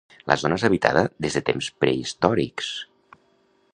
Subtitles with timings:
[0.29, 2.71] La zona és habitada des de temps prehistòrics.